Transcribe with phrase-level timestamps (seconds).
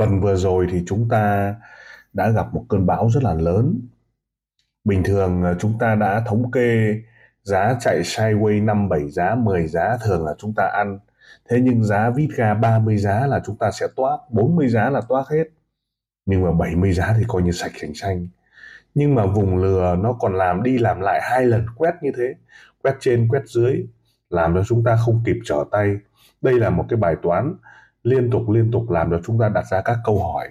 [0.00, 1.54] Tuần vừa rồi thì chúng ta
[2.12, 3.80] đã gặp một cơn bão rất là lớn.
[4.84, 6.94] Bình thường ờ, chúng ta đã thống kê
[7.42, 10.98] giá chạy sideways 5 7 giá, 10 giá thường là chúng ta ăn.
[11.48, 15.00] Thế nhưng giá vít ga 30 giá là chúng ta sẽ toát, 40 giá là
[15.08, 15.44] toát hết.
[16.26, 18.28] Nhưng mà 70 giá thì coi như sạch sành xanh.
[18.94, 22.34] Nhưng mà vùng lừa nó còn làm đi làm lại hai lần quét như thế,
[22.82, 23.86] quét trên quét dưới
[24.30, 25.96] làm cho chúng ta không kịp trở tay.
[26.42, 27.54] Đây là một cái bài toán
[28.02, 30.48] liên tục liên tục làm cho chúng ta đặt ra các câu hỏi,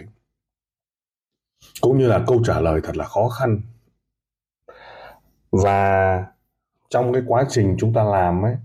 [1.82, 3.62] cũng như là câu trả lời thật là khó khăn.
[5.52, 6.26] Và
[6.90, 8.56] trong cái quá trình chúng ta làm ấy,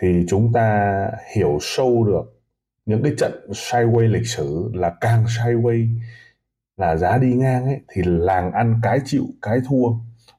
[0.00, 2.40] thì chúng ta hiểu sâu được
[2.86, 5.98] những cái trận sideways lịch sử là càng sideways
[6.76, 9.88] là giá đi ngang ấy, thì làng ăn cái chịu, cái thua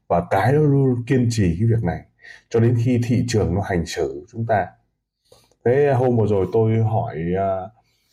[0.07, 2.01] và cái luôn kiên trì cái việc này.
[2.49, 4.67] Cho đến khi thị trường nó hành xử, chúng ta
[5.65, 7.71] thế à, hôm vừa rồi tôi hỏi uh,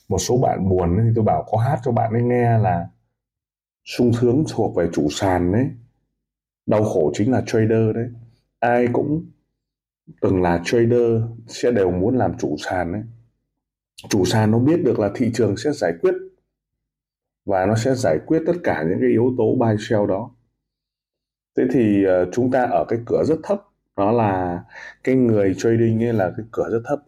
[0.08, 2.88] một số bạn buồn thì tôi bảo có hát cho bạn ấy nghe là
[3.84, 5.66] sung sướng thuộc về chủ sàn đấy
[6.66, 8.08] đau khổ chính là trader đấy.
[8.58, 9.26] Ai cũng
[10.20, 13.02] từng là trader sẽ đều muốn làm chủ sàn đấy
[14.08, 16.14] chủ sàn nó biết được là thị trường sẽ giải quyết
[17.44, 20.30] và nó sẽ giải quyết tất cả những cái yếu tố buy sell đó.
[21.56, 23.62] Thế thì uh, chúng ta ở cái cửa rất thấp
[23.96, 24.62] đó là
[25.04, 26.98] cái người trading ấy là cái cửa rất thấp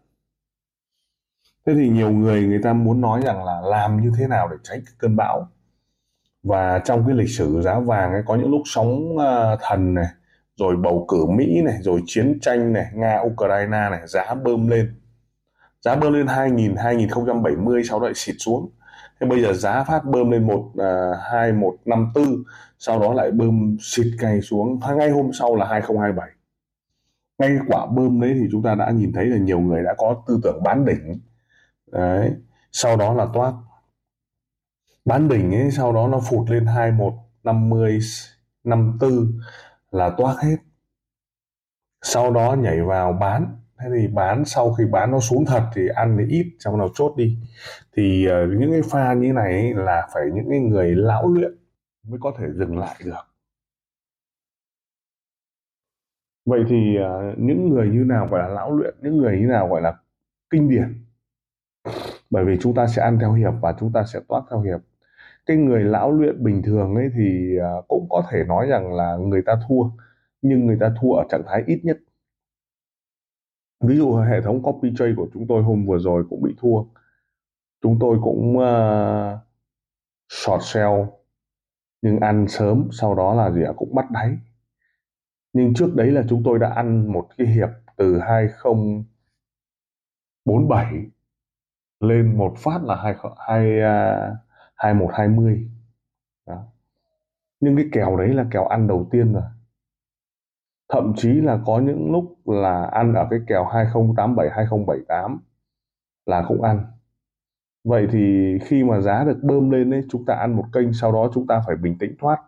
[1.67, 4.57] thế thì nhiều người người ta muốn nói rằng là làm như thế nào để
[4.63, 5.49] tránh cái cơn bão.
[6.43, 10.07] Và trong cái lịch sử giá vàng ấy có những lúc sóng uh, thần này
[10.57, 14.95] rồi bầu cử Mỹ này rồi chiến tranh này Nga Ukraine này giá bơm lên.
[15.81, 18.71] Giá bơm lên 2000 2070 sau đó lại xịt xuống.
[19.21, 22.45] Thế bây giờ giá phát bơm lên một ờ, hai một năm tư
[22.79, 24.81] sau đó lại bơm xịt cày xuống.
[24.97, 26.31] Ngay hôm sau là 2027
[27.43, 30.23] ngay quả bơm đấy thì chúng ta đã nhìn thấy là nhiều người đã có
[30.27, 31.21] tư tưởng bán đỉnh
[31.93, 32.33] đấy.
[32.73, 33.53] Sau đó là toát.
[35.05, 37.99] Bán đỉnh ấy sau đó nó phụt lên 21 50
[38.65, 39.41] 54
[39.91, 40.57] là toát hết.
[42.03, 43.59] Sau đó nhảy vào bán.
[43.79, 46.89] Thế thì bán sau khi bán nó xuống thật thì ăn thì ít trong nào
[46.95, 47.39] chốt đi.
[47.97, 51.53] Thì uh, những cái pha như này ấy là phải những cái người lão luyện
[52.09, 53.23] mới có thể dừng lại được.
[56.47, 58.95] Vậy thì uh, những người như nào gọi là lão luyện?
[59.01, 59.95] Những người như nào gọi là
[60.51, 61.02] kinh điển?
[62.31, 64.81] Bởi vì chúng ta sẽ ăn theo hiệp và chúng ta sẽ toát theo hiệp.
[65.47, 69.17] Cái người lão luyện bình thường ấy thì à, cũng có thể nói rằng là
[69.17, 69.83] người ta thua
[70.43, 71.99] nhưng người ta thua ở trạng thái ít nhất.
[73.81, 76.85] Ví dụ hệ thống copy trade của chúng tôi hôm vừa rồi cũng bị thua.
[77.83, 79.39] Chúng tôi cũng uh,
[80.29, 81.05] short sell
[82.03, 83.73] nhưng ăn sớm sau đó là gì ạ?
[83.77, 84.39] Cũng bắt đáy.
[85.53, 91.07] Nhưng trước đấy là chúng tôi đã ăn một cái hiệp từ 2047
[92.03, 93.15] lên một phát là hai
[93.49, 94.31] hai à,
[94.75, 95.69] hai một, hai mươi.
[97.61, 99.43] Nhưng cái kèo đấy là kèo ăn đầu tiên rồi.
[100.89, 105.41] Thậm chí là có những lúc là ăn ở cái kèo 2087 2078
[106.27, 106.85] là cũng ăn.
[107.85, 111.13] Vậy thì khi mà giá được bơm lên ấy, chúng ta ăn một kênh, sau
[111.13, 112.43] đó chúng ta phải bình tĩnh thoát.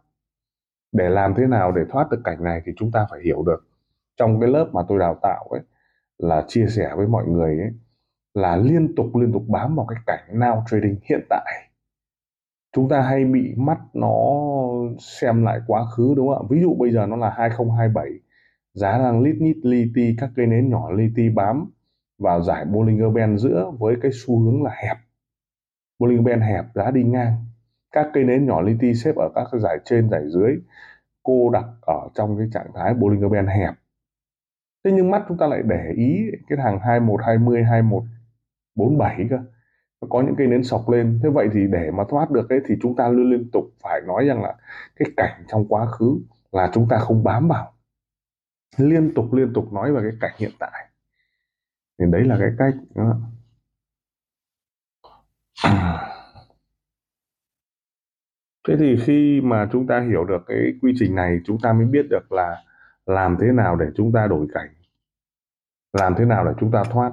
[0.92, 3.66] Để làm thế nào để thoát được cảnh này thì chúng ta phải hiểu được.
[4.16, 5.60] Trong cái lớp mà tôi đào tạo ấy,
[6.19, 7.72] là chia sẻ với mọi người ấy
[8.34, 11.71] là liên tục liên tục bám vào cái cảnh now trading hiện tại.
[12.72, 14.15] Chúng ta hay bị mắt nó
[14.99, 16.47] xem lại quá khứ, đúng không ạ?
[16.50, 18.11] Ví dụ bây giờ nó là 2027
[18.75, 21.71] giá đang lít nhít, li ti, các cây nến nhỏ li ti bám
[22.19, 24.97] vào giải Bollinger Band giữa với cái xu hướng là hẹp.
[25.98, 27.33] Bollinger Band hẹp, giá đi ngang.
[27.92, 30.57] Các cây nến nhỏ li ti xếp ở các cái giải trên, giải dưới,
[31.22, 33.75] cô đặt ở trong cái trạng thái Bollinger Band hẹp.
[34.84, 38.03] Thế nhưng mắt chúng ta lại để ý cái hàng 2120 21
[38.74, 39.36] 47 cơ.
[40.00, 41.21] Nó có những cây nến sọc lên.
[41.22, 44.00] Thế vậy thì để mà thoát được ấy, thì chúng ta luôn liên tục phải
[44.06, 44.54] nói rằng là
[44.97, 46.18] cái cảnh trong quá khứ
[46.53, 47.72] là chúng ta không bám vào.
[48.76, 50.88] Liên tục liên tục nói về cái cảnh hiện tại.
[51.98, 53.16] Thì đấy là cái cách, đó.
[58.68, 61.86] thế thì khi mà chúng ta hiểu được cái quy trình này, chúng ta mới
[61.86, 62.65] biết được là
[63.06, 64.68] làm thế nào để chúng ta đổi cảnh.
[65.92, 67.12] Làm thế nào để chúng ta thoát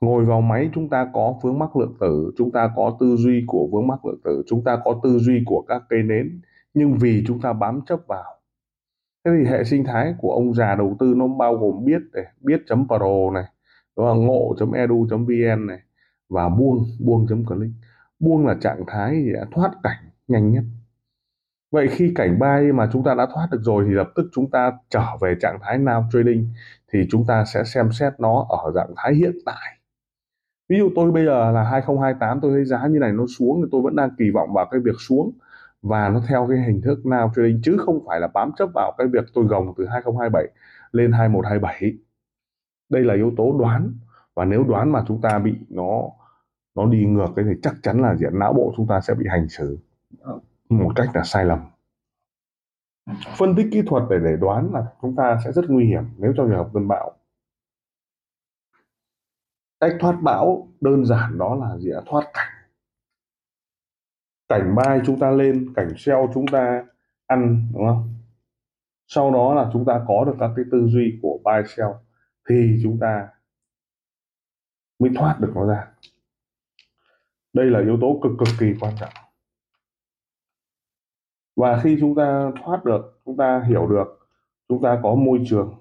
[0.00, 3.44] ngồi vào máy chúng ta có vướng mắc lượng tử, chúng ta có tư duy
[3.46, 6.40] của vướng mắc lượng tử, chúng ta có tư duy của các cây nến,
[6.74, 8.24] nhưng vì chúng ta bám chấp vào.
[9.24, 12.24] Thế thì hệ sinh thái của ông già đầu tư nó bao gồm biết này
[12.40, 13.44] biết pro này
[13.96, 15.78] đó là ngộ edu vn này,
[16.28, 17.74] và buông buông click
[18.20, 20.64] buông là trạng thái gì đã thoát cảnh nhanh nhất.
[21.70, 24.50] Vậy khi cảnh bay mà chúng ta đã thoát được rồi thì lập tức chúng
[24.50, 26.48] ta trở về trạng thái now trading,
[26.92, 29.77] thì chúng ta sẽ xem xét nó ở trạng thái hiện tại
[30.68, 33.68] ví dụ tôi bây giờ là 2028 tôi thấy giá như này nó xuống thì
[33.72, 35.32] tôi vẫn đang kỳ vọng vào cái việc xuống.
[35.82, 38.94] Và nó theo cái hình thức nào trading, chứ không phải là bám chấp vào
[38.98, 40.48] cái việc tôi gồng từ 2027
[40.92, 41.98] lên 2127
[42.88, 43.92] đây là yếu tố đoán.
[44.34, 46.02] Và nếu đoán mà chúng ta bị nó
[46.74, 49.26] nó đi ngược cái thì chắc chắn là diện não bộ chúng ta sẽ bị
[49.28, 49.78] hành xử
[50.68, 51.58] một cách là sai lầm.
[53.38, 56.02] Phân tích kỹ thuật để để đoán là chúng ta sẽ rất nguy hiểm.
[56.18, 57.12] Nếu trong trường hợp cơn bão
[59.80, 62.00] cách thoát bão đơn giản đó là gì ạ?
[62.06, 62.52] Thoát cảnh.
[64.48, 66.84] Cảnh bay chúng ta lên, cảnh treo chúng ta
[67.26, 68.14] ăn, đúng không?
[69.06, 71.90] Sau đó là chúng ta có được các cái tư duy của buy sell
[72.48, 73.28] thì chúng ta
[74.98, 75.86] mới thoát được nó ra.
[77.52, 79.12] Đây là yếu tố cực cực kỳ quan trọng.
[81.56, 84.28] Và khi chúng ta thoát được, chúng ta hiểu được,
[84.68, 85.74] chúng ta có môi trường,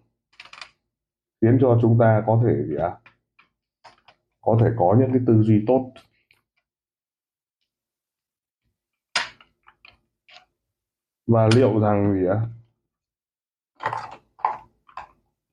[1.41, 2.97] khiến cho chúng ta có thể gì ạ?
[4.47, 5.93] Có thể có những cái tư duy tốt.
[11.27, 12.41] Và liệu rằng gì á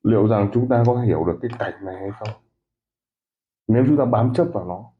[0.02, 2.42] liệu rằng chúng ta có hiểu được cái cảnh này hay không?
[3.66, 4.90] Nếu chúng ta bám chấp vào nó.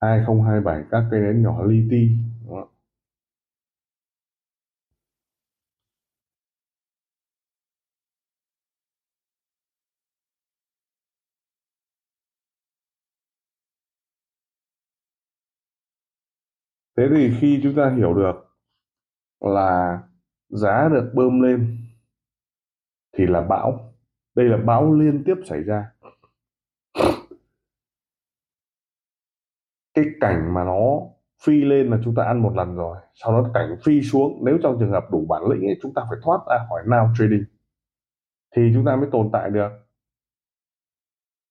[0.00, 2.08] 2027 các cây nến nhỏ li ti
[2.44, 2.74] đúng không?
[16.96, 18.32] Thế thì khi chúng ta hiểu được
[19.40, 19.98] là
[20.48, 21.78] giá được bơm lên
[23.16, 23.94] thì là bão.
[24.34, 25.94] Đây là bão liên tiếp xảy ra.
[29.94, 31.00] cái cảnh mà nó
[31.44, 34.58] phi lên là chúng ta ăn một lần rồi sau đó cảnh phi xuống nếu
[34.62, 37.44] trong trường hợp đủ bản lĩnh ấy, chúng ta phải thoát ra khỏi now trading
[38.56, 39.68] thì chúng ta mới tồn tại được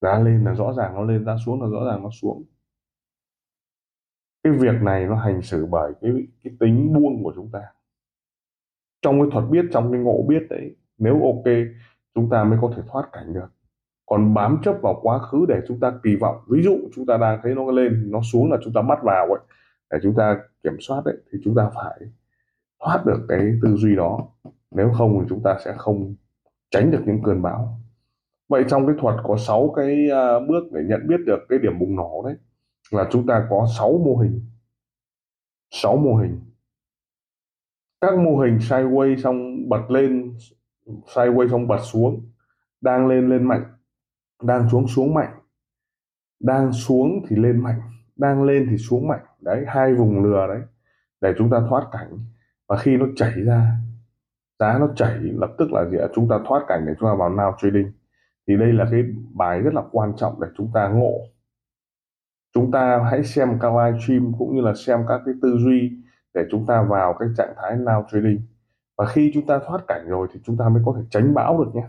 [0.01, 2.43] giá lên là rõ ràng nó lên giá xuống là rõ ràng nó xuống
[4.43, 6.11] cái việc này nó hành xử bởi cái
[6.43, 7.61] cái tính buông của chúng ta.
[9.01, 11.53] Trong cái thuật biết, trong cái ngộ biết đấy, nếu ok,
[12.15, 13.47] chúng ta mới có thể thoát cảnh được.
[14.05, 17.17] Còn bám chấp vào quá khứ để chúng ta kỳ vọng, ví dụ chúng ta
[17.17, 19.39] đang thấy nó lên, nó xuống là chúng ta bắt vào ấy,
[19.91, 21.99] để chúng ta kiểm soát ấy, thì chúng ta phải
[22.79, 24.27] thoát được cái tư duy đó.
[24.71, 26.15] Nếu không thì chúng ta sẽ không
[26.71, 27.79] tránh được những cơn bão.
[28.49, 31.79] Vậy trong cái thuật có 6 cái à, bước để nhận biết được cái điểm
[31.79, 32.35] bùng nổ đấy
[32.91, 34.41] là chúng ta có 6 mô hình.
[35.71, 36.39] 6 mô hình.
[38.01, 40.37] Các mô hình sideways xong bật lên
[40.85, 42.31] sideways xong bật xuống,
[42.81, 43.63] đang lên lên mạnh.
[44.43, 45.33] Đang xuống xuống mạnh.
[46.39, 47.81] Đang xuống thì lên mạnh.
[48.15, 49.25] Đang lên thì xuống mạnh.
[49.39, 50.61] Đấy, hai vùng lừa đấy,
[51.21, 52.19] để chúng ta thoát cảnh.
[52.67, 53.71] Và khi nó chảy ra,
[54.59, 56.07] giá nó chảy lập tức là gì ạ?
[56.15, 57.91] Chúng ta thoát cảnh để chúng ta vào nào trading.
[58.47, 59.03] Thì đây là cái
[59.33, 61.13] bài rất là quan trọng để chúng ta ngộ
[62.53, 65.91] chúng ta hãy xem các live stream cũng như là xem các cái tư duy
[66.33, 68.41] để chúng ta vào cái trạng thái now trading
[68.97, 71.63] và khi chúng ta thoát cảnh rồi thì chúng ta mới có thể tránh bão
[71.63, 71.87] được nhé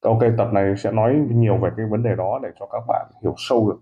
[0.00, 3.12] Ok, tập này sẽ nói nhiều về cái vấn đề đó để cho các bạn
[3.22, 3.80] hiểu sâu được.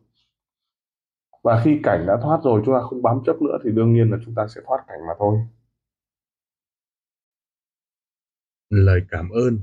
[1.43, 4.11] Và khi cảnh đã thoát rồi chúng ta không bám chấp nữa thì đương nhiên
[4.11, 5.39] là chúng ta sẽ thoát cảnh mà thôi.
[8.71, 9.59] Lời cảm ơn.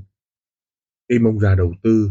[1.08, 2.10] tim ông già đầu tư